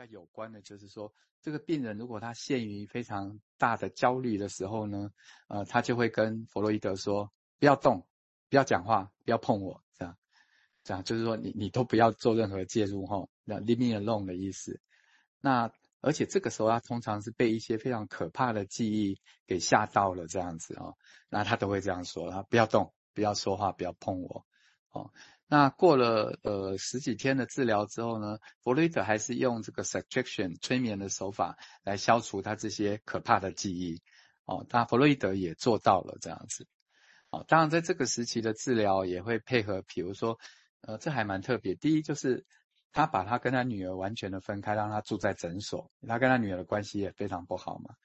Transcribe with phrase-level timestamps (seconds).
[0.00, 1.12] 较有关的，就是说
[1.42, 5.10] 这个病人如果他陷于非常大的焦虑的时候呢，
[5.48, 8.06] 呃，他就会跟弗洛伊德说：不要动，
[8.48, 10.16] 不要讲话，不要碰我，这样，
[10.84, 14.80] 这样就是说你你都不要做任何介入哈，那 leave me alone 的意思。
[15.40, 15.70] 那
[16.00, 20.96] 而且这个时候他通常是被一些非常可怕的记忆给吓到了，这样子哦，
[21.28, 24.46] 那他都会这样说：他不要动，不要说话，不要碰我，
[24.92, 25.12] 哦。
[25.52, 34.00] 那过了呃十几天的治疗之后呢，弗洛伊德还是用这个 subtraction 催眠的手法来消除他这些可怕的记忆。
[34.44, 36.68] 哦，那弗洛伊德也做到了这样子。
[37.30, 40.38] 哦，当然在这个时期的治疗也会配合，比如说，
[40.82, 41.74] 呃，这还蛮特别。
[41.74, 42.46] 第一就是
[42.92, 47.96] 他把他跟他女儿完全的分开，让他住在诊所，他跟他女儿的关系也非常不好嘛。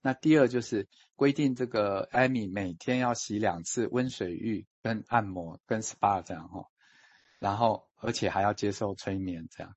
[0.00, 6.68] 那第二就是规定这个艾米每天要洗两次温水浴跟按摩跟 SPA 这样哈。
[7.42, 9.74] 然后，而且还要接受催眠，这样。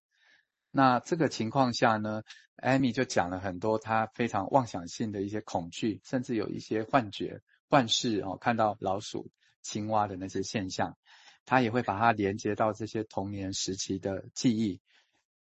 [0.70, 2.22] 那这个情况下呢，
[2.58, 9.32] 艾米就讲了很多她非常妄想性的一些恐惧，甚至有一些幻觉、幻视哦，看到老鼠、
[9.63, 10.96] 青蛙的那些现象，
[11.44, 14.79] 她也会把它连接到这些童年时期的记忆。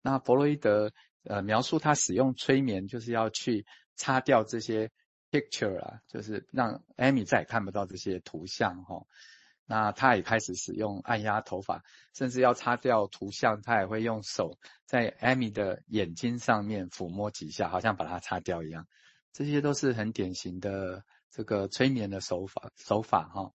[0.01, 0.91] 那弗洛伊德
[1.25, 4.89] 呃描述他使用催眠，就是要去擦掉这些
[5.29, 9.05] picture 啊，就是让艾米再也看不到这些图像哈、
[9.67, 18.85] 那他也开始使用按压头发，甚至要擦掉图像，他也会用手在艾米的眼睛上面抚摸几下，好像把它擦掉一样。
[19.33, 23.51] 这些都是很典型的这个催眠的手法手法哈。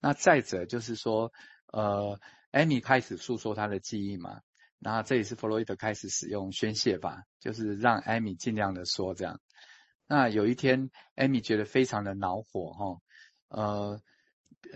[0.00, 1.30] 那再者就是说，
[1.66, 2.18] 呃，
[2.50, 4.40] 艾米开始诉说她的记忆嘛，
[4.78, 9.38] 那这也是弗洛伊德开始使用宣泄法，就是让艾米尽量的说这样。
[10.08, 12.96] 那有一天，艾米觉得非常的恼火哈，
[13.48, 14.00] 呃。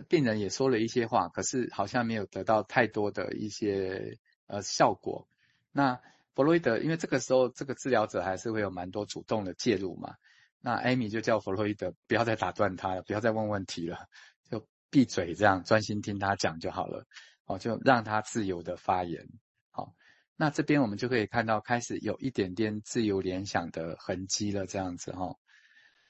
[0.08, 5.28] 病人也说了一些话，可是好像没有得到太多的一些呃效果。
[5.72, 6.00] 那
[6.34, 10.14] 弗洛伊德，因为这个时候这个治疗者还是会有蛮多主动的介入嘛。
[10.60, 14.06] 那艾米就叫弗洛伊德不要再打断他了，不要再问问题了，
[14.50, 17.06] 就闭嘴这样专心听他讲就好了。
[17.46, 19.26] 哦，就让他自由的发言。
[19.70, 19.94] 好，
[20.36, 25.38] 那这边我们就可以看到开始有一点点自由联想的痕迹了，这样子哈、哦。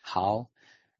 [0.02, 0.50] 好。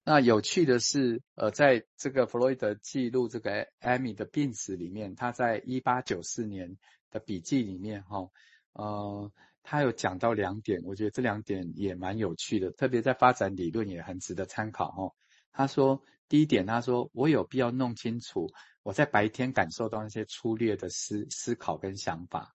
[0.08, 6.76] 那有趣的是，呃，在这个弗洛伊德记录这个艾米的病史里面，他在一八九四年
[7.10, 8.30] 的笔记里面，哈，
[8.74, 9.32] 呃，
[9.64, 15.12] 他有讲到两点，我觉得这两点也蛮有趣的，特别在发展理论也很值得参考，哈。
[15.50, 18.46] 他说，第一点，他说我有必要弄清楚
[18.84, 22.54] 我在白天感受到那些粗略的思思考跟想法，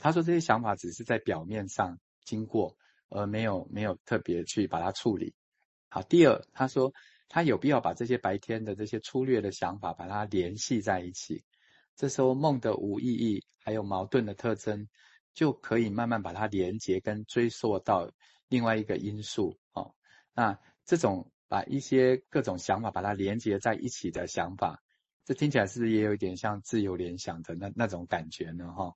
[0.00, 2.76] 他说这些想法只是在表面上经过，
[3.10, 5.36] 而没有没有特别去把它处理。
[5.92, 6.94] 好，第二，他说
[7.28, 11.42] 他有必要把这些白天的这些粗略的想法把它联系在一起，
[11.96, 14.88] 这时候梦的无意义还有矛盾的特征
[15.34, 18.08] 就可以慢慢把它连接跟追溯到
[18.46, 19.92] 另外一个因素哦。
[20.32, 24.80] 那这种把一些各种想法把它连接在一起的想法，
[25.24, 28.70] 这听起来是不是也有一点像自由联想的那那种感觉呢？
[28.70, 28.94] 哈，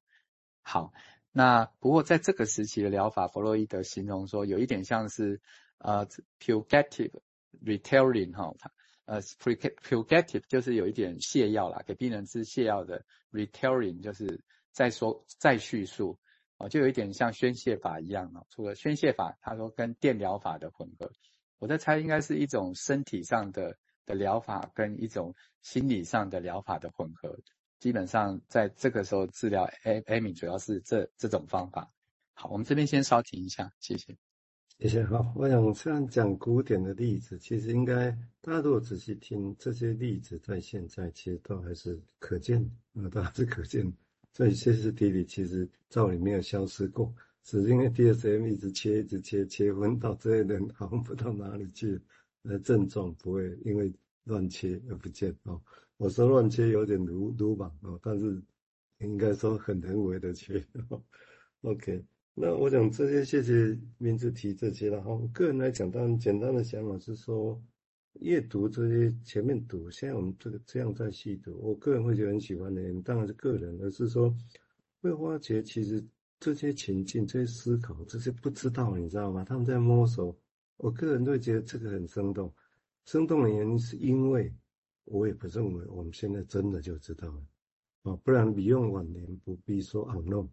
[0.62, 0.93] 好，
[1.32, 5.41] 那不过在这个时期的疗法，弗洛伊德形容说有一点像是。
[5.84, 6.06] 呃
[6.39, 8.53] p u g a t i v e retelling 哈，
[9.05, 14.43] 呃，purgative 就是有一点泻药啦，给病人吃泻药的 retelling 就是
[14.73, 16.19] 再说再叙述，
[16.56, 18.43] 哦，就有一点像宣泄法一样啊。
[18.49, 21.12] 除了宣泄法，他说跟电疗法的混合，
[21.59, 27.39] 我在猜应该是一种身体上的的疗法跟一种心理上的疗法的混合。
[27.78, 31.93] 基本上在这个时候治疗艾艾米主要是这这种方法。
[32.33, 34.17] 好，我们这边先稍停一下，谢谢。
[34.81, 35.05] 谢谢。
[35.05, 42.61] 好，我想虽然讲古典的例子，其实应该大家如果仔细听这些例子，在现在其实都还是可见
[42.95, 43.91] 啊，都还是可见。
[44.33, 47.15] 所以歇斯底里其实照理没有消失过，
[47.45, 51.99] 只是因为 DSM 一直切，一直切，切分到这些人好像不到哪里去，
[52.43, 55.62] 呃，症状不会因为乱切而不见哦。
[55.97, 58.43] 我说乱切有点鲁鲁莽哦，但是
[58.99, 60.62] 应该说很人为的切。
[60.91, 61.01] 哦、
[61.62, 62.05] OK。
[62.37, 65.14] 那我想这些，谢谢名字提这些了哈。
[65.14, 67.62] 我个人来讲，当然简单的想法是说，
[68.14, 74.35] 阅读这些前面读，现在我们这个这样在细读，我个人会觉得很喜欢的，当然是个人，而是说
[75.00, 76.05] 会发觉其实
[76.41, 79.44] 这些情境、这些思考、这些不知道，你知道吗？
[79.44, 80.37] 他们在摸索。
[80.79, 82.53] 我个人会觉得这个很生动。
[83.05, 84.53] 生动的原因是因为
[85.05, 87.47] 我也不认为我们现在真的就知道了
[88.03, 90.49] 啊，不然彼用晚年不必说 unknown。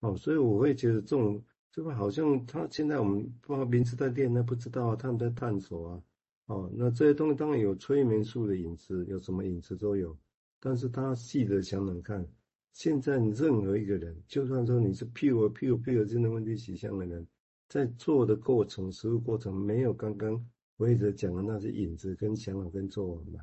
[0.00, 6.02] 哦，所以我会觉得这种这个好像他现在我们不知道名字在练，那不知道啊，他们在探索啊。
[6.46, 10.16] 哦，那这些东西当然有催眠术的影子，有什么影子都有。
[10.60, 12.24] 但是他细的想想看，
[12.72, 17.26] 现在任何一个人，就算说你是 pure pure pure 真的问题取向的人，
[17.68, 20.44] 在做的过程、实物过程，没有刚刚
[20.76, 23.40] 我一直讲的那些影子跟想法跟做法嘛？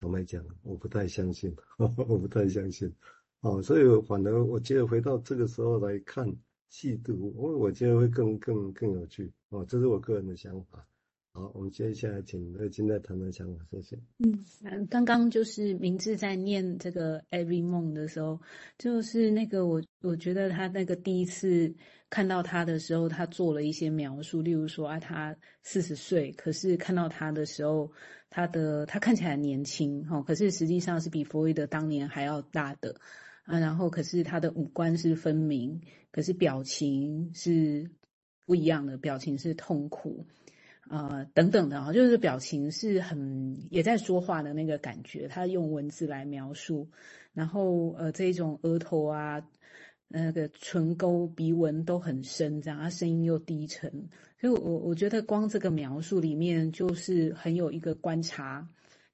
[0.00, 2.90] 坦白讲，我不太相信， 我不太相信。
[3.40, 6.28] 哦，所以反而我觉得回到这个时候来看
[6.70, 9.32] 细度，我我觉得会更更更有趣。
[9.50, 10.84] 哦，这是我个人的想法。
[11.32, 13.96] 好，我们接下来请乐金再谈谈想法，谢谢。
[14.18, 18.40] 嗯，刚刚就是明志在念这个 Every 梦的时候，
[18.76, 21.72] 就是那个我我觉得他那个第一次
[22.10, 27.92] 看到他的时候，他做了一些描述，例如说啊，他四十岁，可是看到他的时候，
[28.30, 32.96] 他的他看起来年轻哈，可是实际上是比弗洛伊德当年还要大的
[33.48, 35.80] 啊，然后可是他的五官是分明，
[36.12, 37.90] 可是表情是
[38.44, 40.26] 不一样的，表情是痛苦。
[40.90, 46.88] 呃，等等的啊，就是表情是很也在说话的那个感觉，他用文字来描述，
[47.32, 49.46] 然后呃，这种额头啊，
[50.08, 54.08] 那个唇沟、鼻纹都很深，这样，他声音又低沉，
[54.40, 58.66] 所以我我觉得光这个描述里面就是很有一个观察，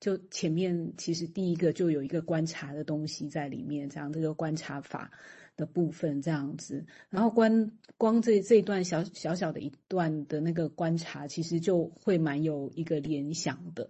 [0.05, 5.11] 就前面其实第一个就有一个观察的东西在里面，这样这个观察法。
[5.56, 13.89] 的部分这样子，然后观光这这一段小小小的一段的那个观察，其实就会蛮有一个联想的，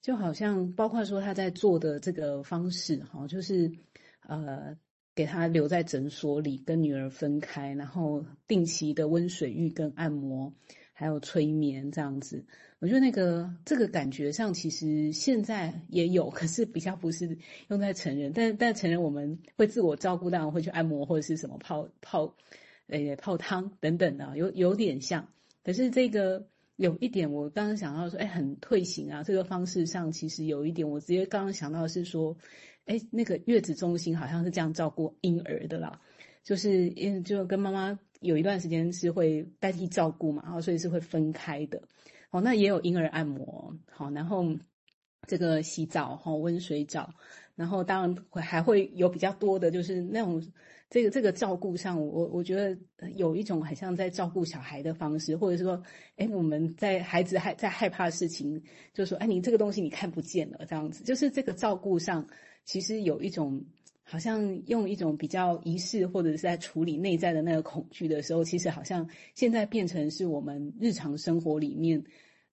[0.00, 3.72] 就好像包括说他在做的这个方式哈，就是
[4.28, 4.76] 呃
[5.12, 10.54] 给他留在诊所里跟女儿分开，然后定期的温水浴跟按摩，
[10.92, 12.44] 还有催眠这样子。
[12.78, 22.34] 我觉得那个这个感觉上，其实现在也有，可是比较不是用在成人，但但成人我们会自我照顾，当然会去按摩或者是什么泡泡，
[22.88, 25.28] 呃泡汤等等的，有有点像。
[25.64, 26.44] 可是这个
[26.74, 29.22] 有一点，我刚刚想到说，哎，很退行啊。
[29.22, 32.36] 这个方式上其实有一点，我直接刚刚想到是说，
[32.86, 36.00] 哎，那个月子中心好像是这样照顾婴儿的啦，
[36.42, 41.82] 就是因就跟妈妈有一段时间是会代替照顾嘛，然后所以是会分开的。
[42.30, 44.44] 哦，那也有婴儿按摩，好，然后
[45.26, 47.12] 这个洗澡，哈，温水澡，
[47.54, 50.42] 然后当然会还会有比较多的，就是那种
[50.88, 52.74] 这个这个照顾上，我我觉得
[53.16, 55.82] 有一种很像在照顾小孩的方式，或者是说，
[56.16, 58.62] 哎，我们在孩子还在害怕的事情，
[58.94, 62.26] 就说，哎，你这个东西你看不见了，这样子，就是这个照顾上，
[62.64, 63.62] 其实有一种。
[64.12, 72.04] 好像用一种比较仪式，或者是在处理内在的那个恐惧的时候，其实好像现在变成是我们日常生活里面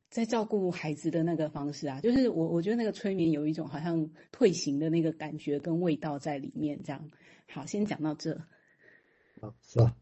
[0.10, 2.00] 在照顾孩子的那个方式啊。
[2.00, 6.82] 就是我我觉得那个催眠有一种好像退行的那个感觉跟味道在里面。
[6.82, 7.10] 这样，
[7.50, 8.32] 好，先讲到这。
[9.42, 9.94] 啊，是啊，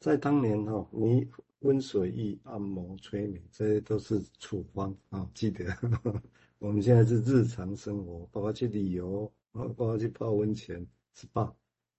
[0.00, 1.24] 在当年哈，你
[1.60, 5.30] 温水浴、按摩、催眠，这些都是处方啊。
[5.32, 5.64] 记得，
[6.58, 9.32] 我们现在是日常生活，包括去旅游。
[9.52, 10.84] 啊，包括去泡温泉、
[11.16, 11.52] SPA，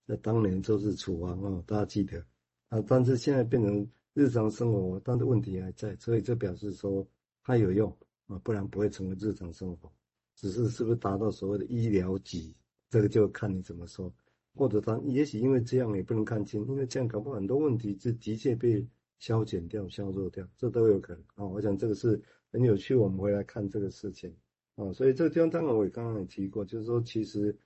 [0.07, 2.25] 在当年就是处方啊，大家记得
[2.69, 2.83] 啊。
[2.87, 7.07] 但是现在变成日常生活，但是问题还在，所以这表示说
[7.43, 7.95] 它有用
[8.27, 9.91] 啊，不然不会成为日常生活。
[10.35, 12.53] 只是是不是达到所谓的医疗级，
[12.89, 14.13] 这个就看你怎么说。
[14.53, 18.85] 或者他也许因为这样也不能看清，因为这样搞不好很多问题是的确被
[19.19, 21.45] 消减掉、削弱掉，这都有可能啊。
[21.45, 22.21] 我想这个是
[22.51, 24.33] 很有趣，我们回来看这个事情。
[24.75, 27.57] 啊，所以这个地方当然我也刚刚也提过，就是说其实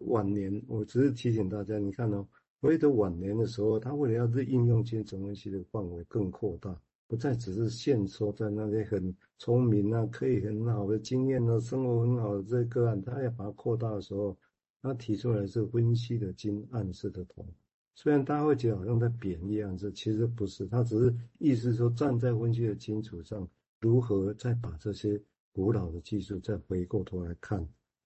[0.00, 2.26] 晚年，我只是提醒大家，你看哦，
[2.60, 14.36] 弗洛伊德晚年的时候，他为了要是应用精神分析的范围更扩大，不再只是限缩在那些很聪明啊、可以很好的经验啊、生活很好的这些个案，他要把它扩大的时候，
[14.80, 17.46] 他提出来是分析的精暗示的同。
[17.94, 23.48] 虽然大家会觉得好像在贬义暗示，其实不是，他只是意思说站在分析的基础上，
[23.80, 25.20] 如何再把这些。
[25.56, 27.64] 古老的技术，再回过头来看，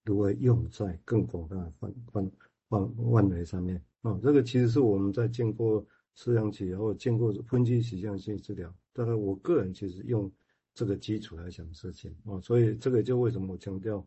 [0.08, 2.30] 如何用在更广大的范范
[2.68, 4.18] 范范围上面啊？
[4.22, 5.84] 这个其实是我们在见过
[6.14, 10.30] 思想起以后，见过分析取向性治疗，当然我个人其实用
[10.72, 14.06] 这个基础来想事情啊，所以这个就为什么我强调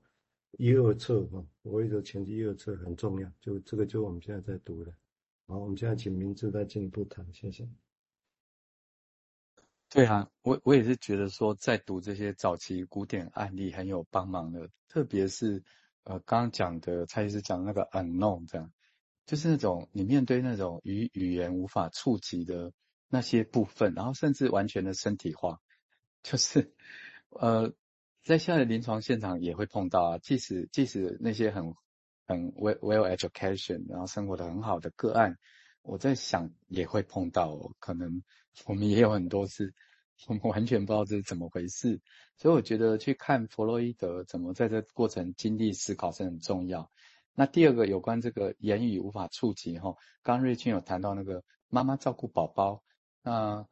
[0.58, 4.92] 一二册啊，我一直前期一二册很重要，就这个就我们现在在读的。
[5.46, 7.70] 好，我们现在请明志再进一步谈，谢谢。
[9.90, 15.62] 对啊，我我也是觉得说，在读这些早期古典案例很有帮忙的，特别是
[16.04, 18.72] 呃刚刚讲的蔡医师讲那个 unknown 这样，
[19.26, 22.72] 就是那种你面对那种语语言无法触及的
[23.08, 25.60] 那些部分，然后甚至完全的身体化，
[26.24, 26.74] 就是
[27.30, 27.74] 呃
[28.24, 31.74] 在现在的临床现场也会碰到啊，即使即使那些很
[32.28, 35.38] 很 well well education，然后生活的很好的个案。
[35.84, 38.22] 我在想也会碰到，哦可能
[38.68, 39.74] 我们也有很多次，
[40.28, 42.00] 我们完全不知道这是怎么回事，
[42.38, 46.90] 所以我觉得去看弗洛伊德怎么在这过程经历思考是很重要。
[47.34, 52.84] 那第二个有关这个言语无法触及哈，刚瑞君有谈到那个妈妈照顾宝宝，
[53.24, 53.68] 那刚